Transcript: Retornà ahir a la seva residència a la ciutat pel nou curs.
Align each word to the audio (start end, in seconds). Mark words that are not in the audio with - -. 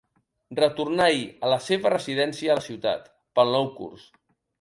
Retornà 0.59 1.03
ahir 1.09 1.27
a 1.47 1.51
la 1.53 1.59
seva 1.65 1.91
residència 1.95 2.53
a 2.53 2.57
la 2.61 2.65
ciutat 2.69 3.05
pel 3.41 3.53
nou 3.57 3.69
curs. 3.77 4.09